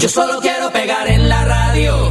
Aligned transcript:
Yo 0.00 0.08
solo 0.08 0.40
quiero 0.40 0.72
pegar 0.72 1.06
en 1.08 1.28
la 1.28 1.44
radio. 1.44 2.10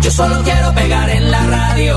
Yo 0.00 0.10
solo 0.10 0.42
quiero 0.42 0.72
pegar 0.72 1.10
en 1.10 1.30
la 1.30 1.46
radio. 1.46 1.96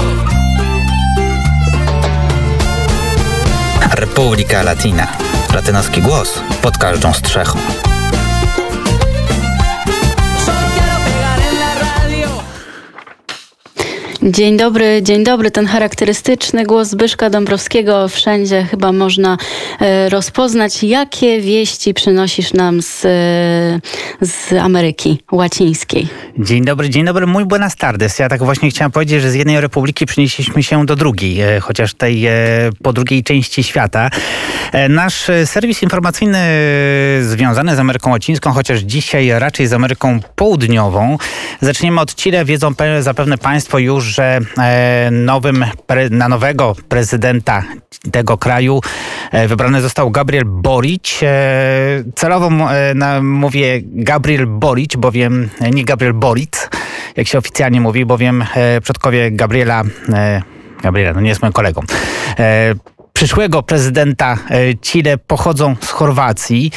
Republika 3.91 4.61
Latina. 4.63 5.17
Latynoski 5.53 6.01
głos 6.01 6.41
pod 6.61 6.77
każdą 6.77 7.13
strzechą. 7.13 7.59
Dzień 14.23 14.57
dobry, 14.57 15.01
dzień 15.03 15.23
dobry. 15.23 15.51
Ten 15.51 15.67
charakterystyczny 15.67 16.63
głos 16.63 16.87
Zbyszka 16.87 17.29
Dąbrowskiego 17.29 18.07
wszędzie 18.07 18.63
chyba 18.63 18.91
można 18.91 19.37
e, 19.79 20.09
rozpoznać. 20.09 20.83
Jakie 20.83 21.41
wieści 21.41 21.93
przynosisz 21.93 22.53
nam 22.53 22.81
z, 22.81 23.05
e, 23.05 24.25
z 24.25 24.53
Ameryki 24.53 25.19
Łacińskiej? 25.31 26.07
Dzień 26.37 26.65
dobry, 26.65 26.89
dzień 26.89 27.05
dobry, 27.05 27.27
mój 27.27 27.45
buenas 27.45 27.75
tardes. 27.75 28.19
Ja 28.19 28.29
tak 28.29 28.43
właśnie 28.43 28.69
chciałem 28.69 28.91
powiedzieć, 28.91 29.21
że 29.21 29.31
z 29.31 29.35
jednej 29.35 29.61
republiki 29.61 30.05
przenieśliśmy 30.05 30.63
się 30.63 30.85
do 30.85 30.95
drugiej, 30.95 31.41
e, 31.41 31.59
chociaż 31.59 31.93
tej 31.93 32.27
po 32.83 32.93
drugiej 32.93 33.23
części 33.23 33.63
świata. 33.63 34.09
E, 34.71 34.89
Nasz 34.89 35.31
serwis 35.45 35.83
informacyjny 35.83 36.37
e, 36.37 37.23
związany 37.23 37.75
z 37.75 37.79
Ameryką 37.79 38.11
Łacińską, 38.11 38.51
chociaż 38.51 38.79
dzisiaj 38.79 39.29
raczej 39.39 39.67
z 39.67 39.73
Ameryką 39.73 40.19
Południową. 40.35 41.17
Zaczniemy 41.61 42.01
od 42.01 42.15
Chile. 42.15 42.45
Wiedzą 42.45 42.71
pe- 42.71 43.01
zapewne 43.01 43.37
Państwo 43.37 43.79
już, 43.79 44.03
że 44.03 44.39
e, 44.57 45.09
nowym, 45.11 45.65
na 46.09 46.29
nowego 46.29 46.75
prezydenta 46.89 47.63
tego 48.11 48.37
kraju 48.37 48.81
wybrany 49.47 49.81
został 49.81 50.11
Gabriel 50.11 50.43
Boric. 50.45 51.19
Celowo 52.15 52.49
mówię 53.21 53.81
Gabriel 53.83 54.47
Boric, 54.47 54.95
bowiem 54.95 55.49
nie 55.71 55.85
Gabriel 55.85 56.13
Boric, 56.13 56.69
jak 57.15 57.27
się 57.27 57.37
oficjalnie 57.37 57.81
mówi, 57.81 58.05
bowiem 58.05 58.45
przodkowie 58.83 59.31
Gabriela, 59.31 59.83
Gabriela, 60.83 61.13
no 61.13 61.21
nie 61.21 61.29
jest 61.29 61.41
moim 61.41 61.53
kolegą, 61.53 61.81
przyszłego 63.19 63.63
prezydenta 63.63 64.37
e, 64.49 64.75
Chile 64.75 65.17
pochodzą 65.17 65.75
z 65.81 65.89
Chorwacji 65.89 66.71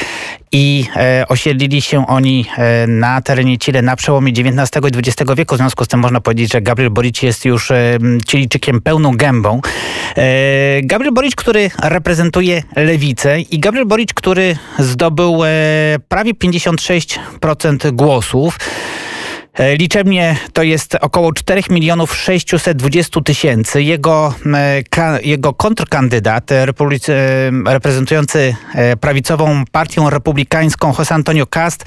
i 0.52 0.84
e, 0.96 1.24
osiedlili 1.28 1.82
się 1.82 2.06
oni 2.06 2.46
e, 2.56 2.86
na 2.86 3.20
terenie 3.20 3.58
Chile 3.58 3.82
na 3.82 3.96
przełomie 3.96 4.32
XIX 4.32 4.84
i 4.94 4.98
XX 4.98 5.32
wieku. 5.36 5.54
W 5.54 5.58
związku 5.58 5.84
z 5.84 5.88
tym 5.88 6.00
można 6.00 6.20
powiedzieć, 6.20 6.52
że 6.52 6.62
Gabriel 6.62 6.90
Boric 6.90 7.22
jest 7.22 7.44
już 7.44 7.72
Chilijczykiem 8.28 8.80
pełną 8.80 9.16
gębą. 9.16 9.60
Gabriel 10.82 11.14
Boric, 11.14 11.34
który 11.34 11.70
reprezentuje 11.82 12.62
lewicę 12.76 13.40
i 13.40 13.58
Gabriel 13.58 13.86
Boric, 13.86 14.14
który 14.14 14.56
zdobył 14.78 15.42
prawie 16.08 16.34
56% 16.34 17.92
głosów. 17.92 18.58
E, 19.54 19.76
Liczebnie 19.76 20.36
to 20.52 20.62
jest 20.62 20.96
około 21.00 21.32
4 21.32 21.62
milionów 21.70 22.16
620 22.16 23.20
tysięcy. 23.20 23.82
Jego, 23.82 24.34
e, 24.96 25.22
jego 25.22 25.52
kontrkandydat, 25.54 26.52
e, 26.52 26.66
reprezentujący 27.66 28.54
prawicową 29.00 29.64
partią 29.72 30.10
republikańską 30.10 30.92
José 30.92 31.14
Antonio 31.14 31.46
Cast 31.46 31.84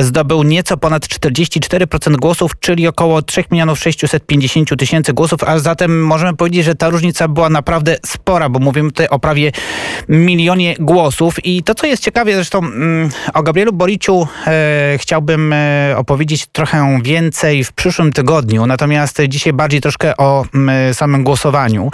zdobył 0.00 0.42
nieco 0.42 0.76
ponad 0.76 1.06
44% 1.06 2.16
głosów, 2.16 2.52
czyli 2.60 2.88
około 2.88 3.22
3 3.22 3.44
milionów 3.50 3.78
650 3.78 4.76
tysięcy 4.76 5.12
głosów, 5.12 5.44
a 5.44 5.58
zatem 5.58 6.04
możemy 6.06 6.36
powiedzieć, 6.36 6.64
że 6.64 6.74
ta 6.74 6.88
różnica 6.88 7.28
była 7.28 7.50
naprawdę 7.50 7.96
spora, 8.06 8.48
bo 8.48 8.58
mówimy 8.58 8.90
tutaj 8.90 9.08
o 9.08 9.18
prawie 9.18 9.52
milionie 10.08 10.74
głosów. 10.80 11.44
I 11.44 11.62
to, 11.62 11.74
co 11.74 11.86
jest 11.86 12.02
ciekawe, 12.02 12.34
zresztą 12.34 12.58
mm, 12.58 13.10
o 13.34 13.42
Gabrielu 13.42 13.72
Boriciu 13.72 14.28
chciałbym 14.98 15.54
opowiedzieć 15.96 16.46
trochę 16.46 16.89
więcej 16.98 17.64
w 17.64 17.72
przyszłym 17.72 18.12
tygodniu, 18.12 18.66
natomiast 18.66 19.18
dzisiaj 19.28 19.52
bardziej 19.52 19.80
troszkę 19.80 20.16
o 20.16 20.44
mm, 20.54 20.94
samym 20.94 21.24
głosowaniu. 21.24 21.90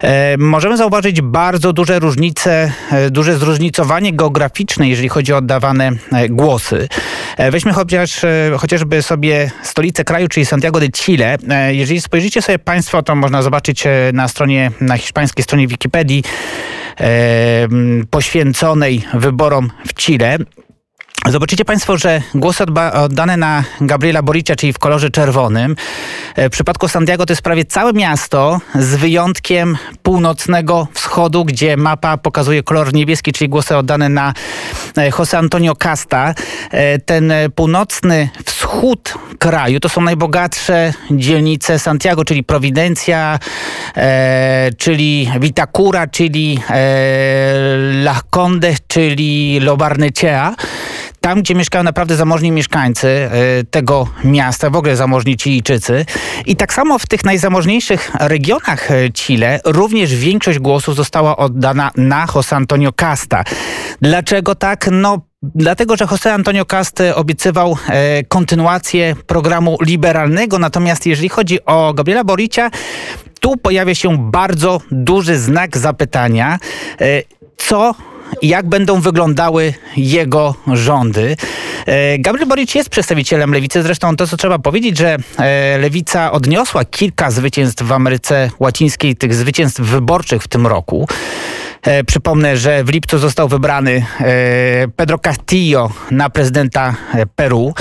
E, 0.00 0.36
Możemy 0.38 0.76
zauważyć 0.76 1.20
bardzo 1.20 1.72
duże 1.72 1.98
różnice, 1.98 2.72
e, 2.92 3.10
duże 3.10 3.38
zróżnicowanie 3.38 4.12
geograficzne, 4.12 4.88
jeżeli 4.88 5.08
chodzi 5.08 5.32
o 5.32 5.36
oddawane 5.36 5.90
e, 6.12 6.28
głosy. 6.28 6.88
Weźmy 7.50 7.72
chociaż, 7.72 8.20
chociażby 8.58 9.02
sobie 9.02 9.50
stolicę 9.62 10.04
kraju, 10.04 10.28
czyli 10.28 10.46
Santiago 10.46 10.80
de 10.80 10.88
Chile. 10.88 11.38
Jeżeli 11.70 12.00
spojrzycie 12.00 12.42
sobie 12.42 12.58
Państwo, 12.58 13.02
to 13.02 13.14
można 13.14 13.42
zobaczyć 13.42 13.84
na 14.12 14.28
stronie, 14.28 14.70
na 14.80 14.96
hiszpańskiej 14.96 15.44
stronie 15.44 15.66
Wikipedii 15.66 16.24
poświęconej 18.10 19.02
wyborom 19.14 19.70
w 19.86 19.94
Chile. 19.94 20.38
Zobaczycie 21.28 21.64
Państwo, 21.64 21.98
że 21.98 22.22
głosy 22.34 22.64
oddane 22.92 23.36
na 23.36 23.64
Gabriela 23.80 24.22
Boricia, 24.22 24.56
czyli 24.56 24.72
w 24.72 24.78
kolorze 24.78 25.10
czerwonym, 25.10 25.76
e, 26.36 26.48
w 26.48 26.52
przypadku 26.52 26.88
Santiago 26.88 27.26
to 27.26 27.32
jest 27.32 27.42
prawie 27.42 27.64
całe 27.64 27.92
miasto, 27.92 28.60
z 28.74 28.94
wyjątkiem 28.94 29.78
północnego 30.02 30.88
wschodu, 30.92 31.44
gdzie 31.44 31.76
mapa 31.76 32.16
pokazuje 32.16 32.62
kolor 32.62 32.94
niebieski, 32.94 33.32
czyli 33.32 33.48
głosy 33.48 33.76
oddane 33.76 34.08
na 34.08 34.32
e, 34.96 35.10
José 35.10 35.36
Antonio 35.36 35.76
Casta. 35.76 36.34
E, 36.70 36.98
Ten 36.98 37.32
północny 37.54 38.28
wschód 38.44 39.14
kraju 39.38 39.80
to 39.80 39.88
są 39.88 40.00
najbogatsze 40.00 40.92
dzielnice 41.10 41.78
Santiago, 41.78 42.24
czyli 42.24 42.44
Providencia, 42.44 43.38
e, 43.96 44.70
czyli 44.78 45.30
Vitacura, 45.40 46.06
czyli 46.06 46.58
e, 46.70 46.84
Las 48.04 48.22
Condes, 48.30 48.78
czyli 48.88 49.60
Lo 49.60 49.76
Barnechea 49.76 50.54
tam, 51.20 51.42
gdzie 51.42 51.54
mieszkają 51.54 51.84
naprawdę 51.84 52.16
zamożni 52.16 52.52
mieszkańcy 52.52 53.08
e, 53.08 53.30
tego 53.70 54.06
miasta, 54.24 54.70
w 54.70 54.76
ogóle 54.76 54.96
zamożni 54.96 55.36
Chilijczycy. 55.38 56.06
I 56.46 56.56
tak 56.56 56.74
samo 56.74 56.98
w 56.98 57.06
tych 57.06 57.24
najzamożniejszych 57.24 58.10
regionach 58.20 58.90
e, 58.90 59.10
Chile 59.12 59.60
również 59.64 60.14
większość 60.14 60.58
głosów 60.58 60.96
została 60.96 61.36
oddana 61.36 61.90
na 61.96 62.26
José 62.26 62.56
Antonio 62.56 62.92
Casta. 62.92 63.44
Dlaczego 64.00 64.54
tak? 64.54 64.88
No 64.92 65.20
Dlatego, 65.54 65.96
że 65.96 66.04
José 66.04 66.30
Antonio 66.30 66.64
Cast 66.64 67.02
obiecywał 67.14 67.76
e, 67.88 68.24
kontynuację 68.24 69.16
programu 69.26 69.78
liberalnego, 69.86 70.58
natomiast 70.58 71.06
jeżeli 71.06 71.28
chodzi 71.28 71.64
o 71.64 71.94
Gabriela 71.94 72.24
Boricia, 72.24 72.70
tu 73.40 73.56
pojawia 73.56 73.94
się 73.94 74.30
bardzo 74.30 74.80
duży 74.90 75.38
znak 75.38 75.78
zapytania, 75.78 76.58
e, 77.00 77.22
co 77.56 77.94
jak 78.42 78.68
będą 78.68 79.00
wyglądały 79.00 79.74
jego 79.96 80.54
rządy. 80.72 81.36
E, 81.86 82.18
Gabriel 82.18 82.48
Boric 82.48 82.74
jest 82.74 82.90
przedstawicielem 82.90 83.52
lewicy, 83.52 83.82
zresztą 83.82 84.16
to, 84.16 84.26
co 84.26 84.36
trzeba 84.36 84.58
powiedzieć, 84.58 84.98
że 84.98 85.16
e, 85.38 85.78
lewica 85.78 86.32
odniosła 86.32 86.84
kilka 86.84 87.30
zwycięstw 87.30 87.82
w 87.82 87.92
Ameryce 87.92 88.50
Łacińskiej, 88.58 89.16
tych 89.16 89.34
zwycięstw 89.34 89.80
wyborczych 89.80 90.42
w 90.42 90.48
tym 90.48 90.66
roku. 90.66 91.08
E, 91.82 92.04
przypomnę, 92.04 92.56
że 92.56 92.84
w 92.84 92.88
lipcu 92.88 93.18
został 93.18 93.48
wybrany 93.48 94.06
Pedro 94.96 95.18
Castillo 95.18 95.90
na 96.10 96.30
prezydenta 96.30 96.94
Peru. 97.36 97.74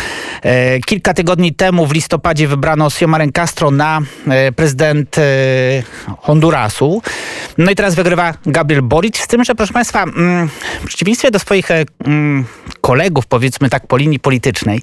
E, 0.44 0.80
kilka 0.80 1.14
tygodni 1.14 1.54
temu 1.54 1.86
w 1.86 1.94
listopadzie 1.94 2.48
wybrano 2.48 2.88
Xiomaren 2.88 3.32
Castro 3.32 3.72
na 3.72 4.02
e, 4.28 4.52
prezydent 4.52 5.18
e, 5.18 5.22
Hondurasu. 6.18 7.02
No 7.58 7.72
i 7.72 7.76
teraz 7.76 7.96
wygrywa 7.96 8.34
Gabriel 8.46 8.82
Boric. 8.82 9.18
Z 9.18 9.28
tym, 9.28 9.44
że 9.44 9.56
proszę 9.56 9.74
Państwa, 9.74 10.04
mm, 10.04 10.50
w 10.82 10.86
przeciwieństwie 10.86 11.32
do 11.32 11.40
swoich 11.40 11.68
mm, 11.72 12.46
kolegów, 12.82 13.28
powiedzmy 13.28 13.70
tak 13.70 13.88
po 13.88 13.98
linii 13.98 14.20
politycznej, 14.20 14.82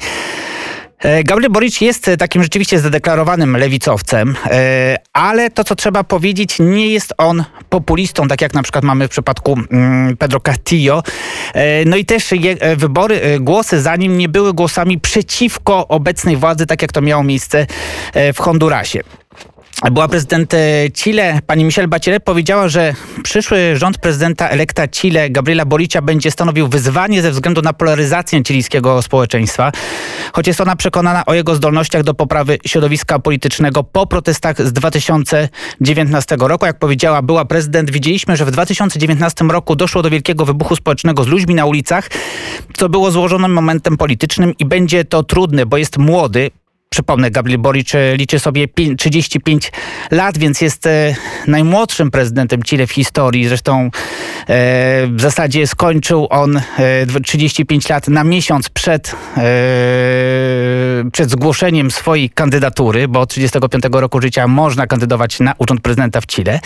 Gabriel 1.24 1.52
Boric 1.52 1.80
jest 1.80 2.08
e, 2.08 2.16
takim 2.16 2.42
rzeczywiście 2.42 2.78
zadeklarowanym 2.78 3.56
lewicowcem, 3.56 4.36
e, 4.46 4.96
ale 5.12 5.50
to, 5.50 5.64
co 5.64 5.76
trzeba 5.76 6.04
powiedzieć, 6.04 6.56
nie 6.60 6.88
jest 6.88 7.14
on 7.18 7.44
populistą, 7.68 8.28
tak 8.28 8.40
jak 8.40 8.54
na 8.54 8.62
przykład 8.62 8.84
mamy 8.84 9.08
w 9.08 9.10
przypadku 9.10 9.58
mm, 9.70 10.16
Pedro 10.16 10.40
Castillo. 10.40 11.02
E, 11.54 11.84
No 11.84 11.96
i 11.96 12.04
też 12.04 12.32
e, 12.32 12.76
wybory, 12.76 13.20
e, 13.20 13.40
głosy 13.40 13.80
za 13.80 13.96
nim 13.96 14.18
nie 14.18 14.28
były 14.28 14.54
głosami 14.54 15.00
przeciwko 15.00 15.88
obecnej 15.88 16.36
władzy, 16.36 16.66
tak 16.66 16.82
jak 16.82 16.92
to 16.92 17.00
miało 17.00 17.22
miejsce 17.24 17.66
e, 18.14 18.32
w 18.32 18.38
Hondurasie. 18.38 19.00
Była 19.84 20.08
prezydent 20.08 20.54
e, 20.54 20.90
Chile, 20.90 21.40
pani 21.46 21.64
Michelle 21.64 21.88
Bachelet 21.88 22.24
powiedziała, 22.24 22.68
że 22.68 22.94
przyszły 23.22 23.76
rząd 23.76 23.98
prezydenta 23.98 24.48
elekta 24.48 24.88
Chile, 24.88 25.30
Gabriela 25.30 25.64
Boricia, 25.64 26.02
będzie 26.02 26.30
stanowił 26.30 26.68
wyzwanie 26.68 27.22
ze 27.22 27.30
względu 27.30 27.62
na 27.62 27.72
polaryzację 27.72 28.42
chilijskiego 28.46 29.02
społeczeństwa, 29.02 29.72
choć 30.32 30.46
jest 30.46 30.60
ona 30.60 30.76
przekonana 30.76 31.24
o 31.26 31.34
jego 31.34 31.54
zdolnościach 31.54 32.02
do 32.02 32.14
poprawy 32.14 32.58
środowiska 32.66 33.18
politycznego 33.18 33.84
po 33.84 34.06
protestach 34.06 34.66
z 34.66 34.72
2019 34.72 36.36
roku. 36.38 36.66
Jak 36.66 36.78
powiedziała 36.78 37.22
była 37.22 37.44
prezydent, 37.44 37.90
widzieliśmy, 37.90 38.36
że 38.36 38.44
w 38.44 38.50
2019 38.50 39.44
roku 39.44 39.76
doszło 39.76 40.02
do 40.02 40.10
wielkiego 40.10 40.44
wybuchu 40.44 40.76
społecznego 40.76 41.24
z 41.24 41.26
ludźmi 41.26 41.54
na 41.54 41.64
ulicach, 41.64 42.10
co 42.76 42.88
było 42.88 43.10
złożonym 43.10 43.52
momentem 43.52 43.96
politycznym 43.96 44.54
i 44.58 44.64
będzie 44.64 45.04
to 45.04 45.22
trudne, 45.22 45.66
bo 45.66 45.76
jest 45.76 45.98
młody, 45.98 46.50
Przypomnę, 46.96 47.30
Gabriel 47.30 47.58
Boric 47.58 47.94
e, 47.94 48.16
liczy 48.16 48.38
sobie 48.38 48.68
35 48.98 49.72
lat, 50.10 50.38
więc 50.38 50.60
jest 50.60 50.86
e, 50.86 51.14
najmłodszym 51.46 52.10
prezydentem 52.10 52.62
Chile 52.62 52.86
w 52.86 52.92
historii. 52.92 53.48
Zresztą 53.48 53.84
e, 53.84 53.88
w 55.06 55.20
zasadzie 55.20 55.66
skończył 55.66 56.26
on 56.30 56.60
35 57.24 57.88
lat 57.88 58.08
na 58.08 58.24
miesiąc 58.24 58.68
przed, 58.68 59.16
przed 61.12 61.30
zgłoszeniem 61.30 61.90
swojej 61.90 62.30
kandydatury, 62.30 63.08
bo 63.08 63.20
od 63.20 63.30
35 63.30 63.84
roku 63.92 64.20
życia 64.20 64.48
można 64.48 64.86
kandydować 64.86 65.40
na 65.40 65.54
urząd 65.58 65.80
prezydenta 65.80 66.20
w 66.20 66.26
Chile. 66.26 66.60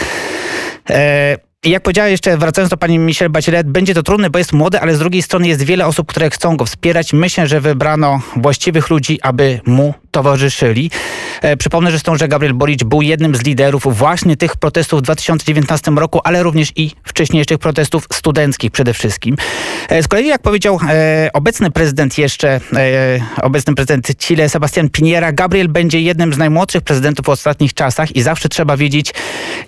I 1.65 1.71
jak 1.71 1.83
powiedziała 1.83 2.09
jeszcze, 2.09 2.39
wracając 2.39 2.71
do 2.71 2.77
pani 2.77 2.99
Michelle 2.99 3.31
Bachelet, 3.31 3.67
będzie 3.67 3.95
to 3.95 4.03
trudne, 4.03 4.31
bo 4.31 4.39
jest 4.39 4.53
młody, 4.53 4.81
ale 4.81 4.95
z 4.95 4.99
drugiej 4.99 5.23
strony 5.23 5.49
jest 5.49 5.63
wiele 5.63 5.87
osób, 5.87 6.09
które 6.09 6.31
chcą 6.31 6.57
go 6.57 6.65
wspierać. 6.65 7.13
Myślę, 7.13 7.47
że 7.47 7.61
wybrano 7.61 8.21
właściwych 8.37 8.91
ludzi, 8.91 9.19
aby 9.23 9.61
mu 9.67 9.95
towarzyszyli. 10.11 10.91
E, 11.43 11.57
przypomnę 11.57 11.91
zresztą, 11.91 12.17
że 12.17 12.29
Gabriel 12.29 12.55
Boric 12.55 12.83
był 12.83 13.03
jednym 13.03 13.35
z 13.35 13.43
liderów 13.43 13.99
właśnie 13.99 14.37
tych 14.37 14.57
protestów 14.57 14.99
w 14.99 15.03
2019 15.03 15.91
roku, 15.91 16.21
ale 16.25 16.43
również 16.43 16.73
i 16.77 16.91
wcześniejszych 17.05 17.59
protestów 17.59 18.07
studenckich 18.13 18.71
przede 18.71 18.95
wszystkim. 18.95 19.37
E, 19.89 20.03
z 20.03 20.09
kolei, 20.09 20.27
jak 20.27 20.43
powiedział 20.43 20.81
e, 20.89 21.31
obecny 21.33 21.71
prezydent 21.71 22.19
jeszcze, 22.19 22.61
obecny 23.43 23.75
prezydent 23.75 24.17
Chile, 24.17 24.49
Sebastian 24.49 24.89
Piniera, 24.89 25.33
Gabriel 25.33 25.69
będzie 25.69 26.01
jednym 26.01 26.35
z 26.35 26.39
najmłodszych 26.39 26.83
prezydentów 26.83 27.27
w 27.27 27.29
ostatnich 27.29 27.75
czasach 27.75 28.17
i 28.17 28.23
zawsze 28.23 28.49
trzeba 28.49 28.77
wiedzieć, 28.77 29.15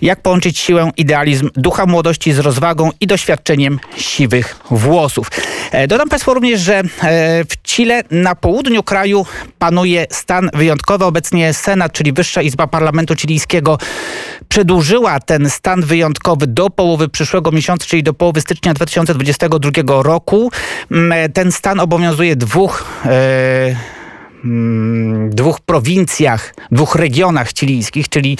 jak 0.01 0.21
połączyć 0.21 0.59
siłę, 0.59 0.91
idealizm, 0.97 1.49
ducha 1.55 1.85
młodości 1.85 2.33
z 2.33 2.39
rozwagą 2.39 2.89
i 2.99 3.07
doświadczeniem 3.07 3.79
siwych 3.97 4.59
włosów. 4.71 5.27
Dodam 5.87 6.09
Państwu 6.09 6.33
również, 6.33 6.61
że 6.61 6.83
w 7.49 7.61
Chile 7.63 8.03
na 8.11 8.35
południu 8.35 8.83
kraju 8.83 9.25
panuje 9.59 10.05
stan 10.33 10.49
wyjątkowy. 10.53 11.05
Obecnie 11.05 11.53
Senat, 11.53 11.91
czyli 11.91 12.13
Wyższa 12.13 12.41
Izba 12.41 12.67
Parlamentu 12.67 13.15
Chilijskiego, 13.15 13.77
przedłużyła 14.49 15.19
ten 15.19 15.49
stan 15.49 15.81
wyjątkowy 15.81 16.47
do 16.47 16.69
połowy 16.69 17.09
przyszłego 17.09 17.51
miesiąca, 17.51 17.85
czyli 17.85 18.03
do 18.03 18.13
połowy 18.13 18.41
stycznia 18.41 18.73
2022 18.73 20.03
roku. 20.03 20.51
Mm, 20.91 21.31
ten 21.31 21.51
stan 21.51 21.79
obowiązuje 21.79 22.35
dwóch. 22.35 22.85
E, 23.05 23.75
mm, 24.45 25.29
dwóch 25.29 25.59
prowincjach, 25.61 26.55
dwóch 26.71 26.95
regionach 26.95 27.49
chilijskich, 27.53 28.09
czyli 28.09 28.37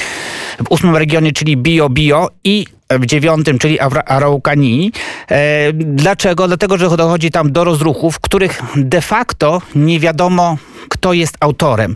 w 0.58 0.72
ósmym 0.72 0.96
regionie, 0.96 1.32
czyli 1.32 1.58
Bio 1.58 1.90
Bio 1.90 2.30
i 2.44 2.66
w 2.90 3.06
dziewiątym, 3.06 3.60
czyli 3.60 3.80
Araucanii. 4.06 4.92
E, 5.32 5.74
dlaczego? 5.74 6.48
Dlatego, 6.48 6.78
że 6.78 6.98
dochodzi 6.98 7.32
tam 7.32 7.52
do 7.52 7.64
rozruchów, 7.64 8.20
których 8.20 8.62
de 8.76 9.02
facto 9.02 9.62
nie 9.76 10.00
wiadomo, 10.00 10.58
kto 10.90 11.14
jest 11.14 11.38
autorem. 11.40 11.96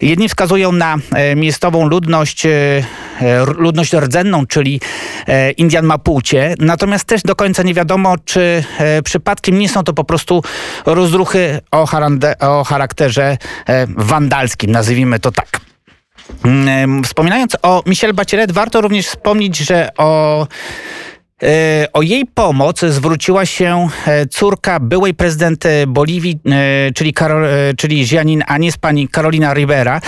Jedni 0.00 0.28
wskazują 0.28 0.72
na 0.72 0.96
e, 1.12 1.36
miejscową 1.36 1.88
ludność, 1.88 2.46
e, 2.46 2.82
ludność 3.56 3.92
rdzenną, 3.92 4.46
czyli 4.46 4.80
Indian 5.56 5.86
Mapuche, 5.86 6.54
natomiast 6.58 7.04
też 7.04 7.22
do 7.22 7.36
końca 7.36 7.62
nie 7.62 7.74
wiadomo, 7.74 8.14
czy 8.24 8.64
przypadkiem 9.04 9.58
nie 9.58 9.68
są 9.68 9.82
to 9.82 9.92
po 9.92 10.04
prostu 10.04 10.42
rozruchy 10.86 11.60
o, 11.70 11.86
o 12.40 12.64
charakterze 12.64 13.38
wandalskim, 13.88 14.70
nazwijmy 14.70 15.20
to 15.20 15.32
tak. 15.32 15.60
Mm, 16.44 17.04
wspominając 17.04 17.56
o 17.62 17.82
Michelle 17.86 18.14
Bachelet, 18.14 18.52
warto 18.52 18.80
również 18.80 19.06
wspomnieć, 19.06 19.56
że 19.56 19.88
o 19.96 20.46
E, 20.46 21.13
o 21.92 22.02
jej 22.02 22.26
pomoc 22.26 22.80
zwróciła 22.80 23.46
się 23.46 23.88
e, 24.06 24.26
córka 24.26 24.80
byłej 24.80 25.14
prezydent 25.14 25.66
e, 25.66 25.86
Boliwii, 25.86 26.40
czyli, 26.94 27.12
Karol, 27.12 27.46
czyli 27.76 28.06
Gianin 28.06 28.42
Anies, 28.46 28.76
pani 28.76 29.08
Carolina 29.08 29.54
Rivera. 29.54 30.00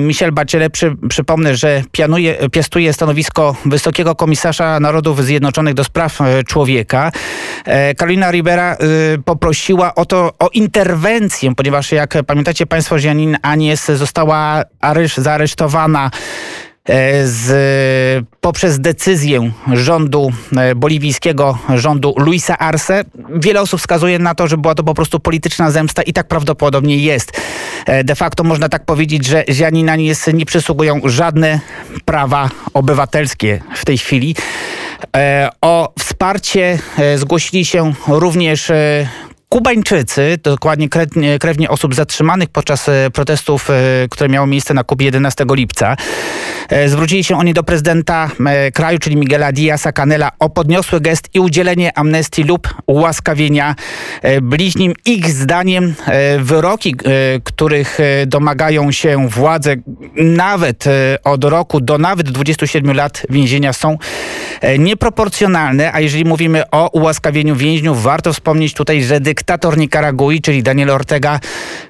Michel 0.00 0.32
Bachelet, 0.32 0.72
przy, 0.72 0.96
przypomnę, 1.08 1.56
że 1.56 1.82
pianuje, 1.92 2.34
piastuje 2.50 2.92
stanowisko 2.92 3.56
Wysokiego 3.64 4.14
Komisarza 4.14 4.80
Narodów 4.80 5.24
Zjednoczonych 5.24 5.74
do 5.74 5.84
spraw 5.84 6.18
człowieka. 6.46 7.12
Carolina 7.98 8.30
Rivera 8.30 8.76
poprosiła 9.24 9.94
o 9.94 10.04
to, 10.04 10.32
o 10.38 10.48
interwencję, 10.48 11.54
ponieważ 11.54 11.92
jak 11.92 12.14
pamiętacie 12.26 12.66
Państwo, 12.66 12.96
Gianin 12.96 13.36
Anies 13.42 13.84
została 13.86 14.62
areszt, 14.80 15.16
zaaresztowana 15.16 16.10
E, 16.10 16.65
z, 17.24 18.26
poprzez 18.40 18.80
decyzję 18.80 19.50
rządu 19.72 20.32
e, 20.56 20.74
boliwijskiego, 20.74 21.58
rządu 21.74 22.14
Luisa 22.16 22.58
Arce. 22.58 23.04
Wiele 23.34 23.60
osób 23.60 23.80
wskazuje 23.80 24.18
na 24.18 24.34
to, 24.34 24.48
że 24.48 24.56
była 24.56 24.74
to 24.74 24.84
po 24.84 24.94
prostu 24.94 25.20
polityczna 25.20 25.70
zemsta 25.70 26.02
i 26.02 26.12
tak 26.12 26.28
prawdopodobnie 26.28 26.96
jest. 26.96 27.40
E, 27.86 28.04
de 28.04 28.14
facto 28.14 28.44
można 28.44 28.68
tak 28.68 28.84
powiedzieć, 28.84 29.26
że 29.26 29.44
Zianinanies 29.50 30.26
nie 30.34 30.46
przysługują 30.46 31.00
żadne 31.04 31.60
prawa 32.04 32.50
obywatelskie 32.74 33.60
w 33.74 33.84
tej 33.84 33.98
chwili. 33.98 34.36
O 35.60 35.92
wsparcie 35.98 36.78
zgłosili 37.16 37.64
się 37.64 37.92
również 38.08 38.72
Kubańczycy, 39.56 40.38
dokładnie 40.42 40.88
krewnie 41.40 41.68
osób 41.68 41.94
zatrzymanych 41.94 42.48
podczas 42.48 42.88
e, 42.88 43.10
protestów, 43.10 43.70
e, 43.70 43.74
które 44.10 44.28
miały 44.28 44.46
miejsce 44.46 44.74
na 44.74 44.84
Kubie 44.84 45.06
11 45.06 45.44
lipca, 45.50 45.96
e, 46.68 46.88
zwrócili 46.88 47.24
się 47.24 47.38
oni 47.38 47.54
do 47.54 47.62
prezydenta 47.62 48.30
kraju, 48.74 48.98
czyli 48.98 49.16
Miguela 49.16 49.52
Diaza 49.52 49.92
Canela 49.92 50.30
o 50.38 50.50
podniosły 50.50 51.00
gest 51.00 51.28
i 51.34 51.40
udzielenie 51.40 51.98
amnestii 51.98 52.42
lub 52.42 52.74
ułaskawienia 52.86 53.74
bliźnim. 54.42 54.94
Ich 55.04 55.30
zdaniem 55.30 55.94
wyroki, 56.38 56.94
których 57.44 57.98
domagają 58.26 58.92
się 58.92 59.28
władze 59.28 59.76
nawet 60.16 60.84
od 61.24 61.44
roku 61.44 61.80
do 61.80 61.98
nawet 61.98 62.30
27 62.30 62.96
lat 62.96 63.22
więzienia 63.30 63.72
są 63.72 63.98
nieproporcjonalne, 64.78 65.92
a 65.92 66.00
jeżeli 66.00 66.24
mówimy 66.24 66.70
o 66.70 66.88
ułaskawieniu 66.88 67.56
więźniów, 67.56 68.02
warto 68.02 68.32
wspomnieć 68.32 68.74
tutaj, 68.74 69.02
że 69.02 69.20
dyktator 69.46 69.78
Nikaragui, 69.78 70.40
czyli 70.40 70.62
Daniel 70.62 70.90
Ortega, 70.90 71.40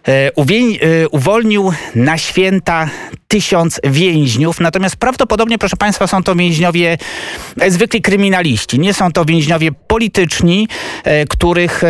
e, 0.08 0.10
e, 0.10 0.30
uwolnił 1.08 1.72
na 1.94 2.18
święta 2.18 2.88
tysiąc 3.28 3.80
więźniów. 3.84 4.60
Natomiast 4.60 4.96
prawdopodobnie, 4.96 5.58
proszę 5.58 5.76
Państwa, 5.76 6.06
są 6.06 6.22
to 6.22 6.34
więźniowie 6.34 6.98
e, 7.60 7.70
zwykli 7.70 8.02
kryminaliści. 8.02 8.78
Nie 8.78 8.94
są 8.94 9.12
to 9.12 9.24
więźniowie 9.24 9.72
polityczni, 9.72 10.68
których 11.28 11.82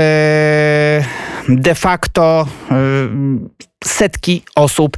de 1.48 1.74
facto 1.74 2.46
setki 3.84 4.42
osób 4.54 4.96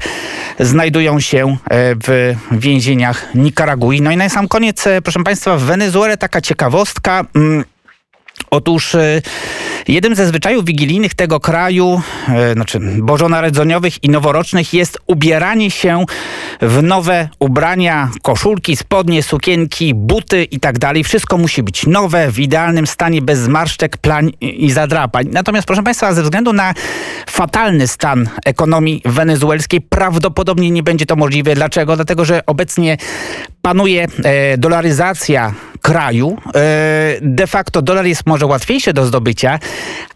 znajdują 0.60 1.20
się 1.20 1.56
w 2.06 2.34
więzieniach 2.52 3.34
Nikaragui. 3.34 4.00
No 4.00 4.10
i 4.10 4.16
na 4.16 4.28
sam 4.28 4.48
koniec, 4.48 4.84
proszę 5.02 5.24
Państwa, 5.24 5.56
w 5.56 5.62
Wenezuelę 5.62 6.16
taka 6.16 6.40
ciekawostka. 6.40 7.24
Otóż 8.50 8.94
e, 8.94 9.23
jednym 9.88 10.14
ze 10.14 10.26
zwyczajów 10.26 10.64
wigilijnych 10.64 11.14
tego 11.14 11.40
kraju, 11.40 12.02
e, 12.29 12.52
znaczy 12.52 12.80
bożonarodzeniowych 12.99 14.04
i 14.04 14.09
noworocznych 14.09 14.75
jest 14.75 14.99
ubieranie 15.07 15.71
się 15.71 16.04
w 16.61 16.83
nowe 16.83 17.28
ubrania, 17.38 18.11
koszulki, 18.23 18.76
spodnie, 18.76 19.23
sukienki, 19.23 19.95
buty 19.95 20.45
i 20.45 20.61
tak. 20.61 20.78
Wszystko 21.04 21.38
musi 21.38 21.62
być 21.62 21.87
nowe, 21.87 22.30
w 22.33 22.38
idealnym 22.38 22.87
stanie, 22.87 23.23
bez 23.23 23.38
zmarszczek, 23.38 23.97
plań 23.97 24.33
i 24.40 24.71
zadrapań. 24.71 25.28
Natomiast 25.33 25.66
proszę 25.66 25.83
Państwa, 25.83 26.12
ze 26.12 26.23
względu 26.23 26.52
na 26.52 26.75
fatalny 27.26 27.88
stan 27.88 28.28
ekonomii 28.45 29.02
wenezuelskiej 29.04 29.80
prawdopodobnie 29.80 30.71
nie 30.71 30.83
będzie 30.83 31.07
to 31.07 31.16
możliwe. 31.16 31.54
Dlaczego? 31.54 31.97
Dlatego, 31.97 32.25
że 32.25 32.47
obecnie 32.47 32.97
panuje 33.62 34.07
e, 34.25 34.59
dolaryzacja 34.59 35.54
kraju. 35.82 36.37
E, 36.54 37.18
de 37.20 37.47
facto 37.47 37.82
dolar 37.82 38.06
jest 38.06 38.26
może 38.26 38.47
łatwiejszy 38.47 38.92
do 38.92 39.06
zdobycia, 39.06 39.58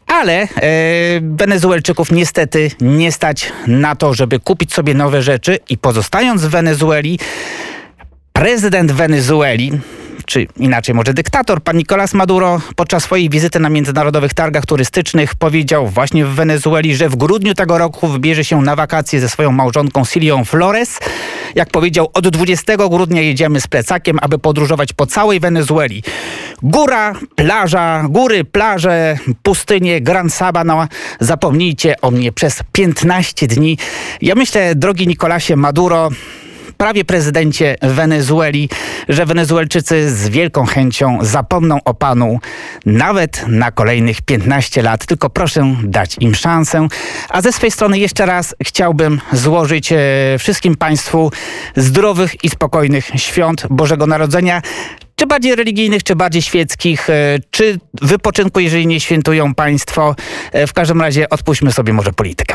ale 0.07 0.33
e, 0.33 0.49
Wenezuelczyków 1.21 2.13
niestety 2.13 2.71
nie 2.81 3.13
stać 3.13 3.53
na 3.67 3.97
to, 3.97 4.15
żeby 4.15 4.41
kupić 4.41 4.75
sobie 4.75 4.95
nowe 4.95 5.23
rzeczy 5.23 5.59
i 5.69 5.79
pozostając 5.79 6.43
w 6.43 6.49
Wenezueli, 6.49 7.19
prezydent 8.33 8.93
Wenezueli 8.93 9.73
czy 10.27 10.47
inaczej 10.57 10.95
może 10.95 11.15
dyktator, 11.15 11.63
pan 11.63 11.77
Nicolás 11.77 12.15
Maduro 12.15 12.61
podczas 12.77 13.03
swojej 13.03 13.31
wizyty 13.31 13.61
na 13.61 13.69
międzynarodowych 13.69 14.35
targach 14.35 14.67
turystycznych 14.67 15.35
powiedział 15.35 15.89
właśnie 15.89 16.27
w 16.27 16.29
Wenezueli, 16.29 16.97
że 16.97 17.09
w 17.09 17.17
grudniu 17.17 17.55
tego 17.55 17.79
roku 17.79 18.09
wybierze 18.09 18.45
się 18.45 18.63
na 18.63 18.77
wakacje 18.77 19.21
ze 19.21 19.29
swoją 19.29 19.53
małżonką 19.53 20.05
Silią 20.05 20.45
Flores. 20.45 20.99
Jak 21.55 21.71
powiedział, 21.71 22.11
od 22.15 22.29
20 22.29 22.77
grudnia 22.77 23.21
jedziemy 23.23 23.61
z 23.61 23.67
plecakiem, 23.67 24.19
aby 24.23 24.39
podróżować 24.39 24.93
po 24.93 25.07
całej 25.07 25.41
Wenezueli. 25.41 26.03
Góra, 26.63 27.15
plaża, 27.35 28.05
góry, 28.09 28.45
plaże, 28.45 29.19
pustynie, 29.43 30.01
Gran 30.01 30.31
Sabana. 30.31 30.89
Zapomnijcie 31.21 32.01
o 32.01 32.11
mnie 32.11 32.33
przez 32.33 32.61
15 32.73 33.47
dni. 33.47 33.79
Ja 34.23 34.35
myślę, 34.35 34.75
drogi 34.75 35.07
Nikolasie 35.07 35.57
Maduro, 35.57 36.11
prawie 36.83 37.05
prezydencie 37.05 37.77
Wenezueli, 37.83 38.69
że 39.09 39.27
Wenezuelczycy 39.27 40.11
z 40.11 40.29
wielką 40.29 40.67
chęcią 40.67 41.19
zapomną 41.21 41.79
o 41.85 41.95
panu 41.95 42.39
nawet 42.87 43.45
na 43.49 43.71
kolejnych 43.71 44.23
15 44.23 44.83
lat. 44.83 45.07
Tylko 45.07 45.31
proszę 45.31 45.75
dać 45.85 46.17
im 46.21 46.35
szansę. 46.35 46.89
A 47.29 47.41
ze 47.41 47.53
swej 47.53 47.71
strony 47.71 47.99
jeszcze 47.99 48.27
raz 48.27 48.55
chciałbym 48.63 49.21
złożyć 49.33 49.93
e, 49.93 49.97
wszystkim 50.39 50.77
Państwu 50.77 51.33
zdrowych 51.77 52.45
i 52.45 52.51
spokojnych 52.51 53.11
świąt 53.17 53.67
Bożego 53.71 54.07
Narodzenia. 54.07 54.63
Czy 55.17 55.27
bardziej 55.27 55.55
religijnych, 55.55 56.03
czy 56.03 56.17
bardziej 56.17 56.43
świeckich, 56.43 57.11
e, 57.11 57.39
czy 57.51 57.79
wypoczynku, 58.03 58.61
jeżeli 58.61 58.87
nie 58.87 59.01
świętują 59.01 59.55
Państwo. 59.55 60.15
E, 60.53 60.67
W 60.67 60.73
każdym 60.73 61.01
razie 61.01 61.29
odpuśćmy 61.29 61.73
sobie 61.73 61.93
może 61.93 62.13
politykę. 62.13 62.55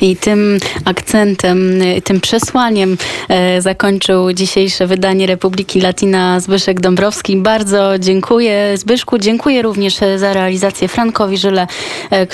I 0.00 0.16
tym 0.16 0.58
akcentem, 0.84 1.82
y, 1.82 2.02
tym 2.02 2.20
przesłaniem 2.20 2.96
e, 3.28 3.62
zakończył 3.62 4.32
dzisiejsze 4.32 4.86
wydanie 4.86 5.26
Republiki 5.26 5.80
Latina 5.80 6.40
Zbyszek 6.40 6.80
Dąbrowski. 6.80 7.36
Bardzo 7.36 7.98
dziękuję 7.98 8.78
Zbyszku. 8.78 9.18
Dziękuję 9.18 9.62
również 9.62 10.02
e, 10.02 10.18
za 10.18 10.32
realizację 10.32 10.88
Frankowi 10.88 11.38
Żyle, 11.38 11.66
e, 12.10 12.26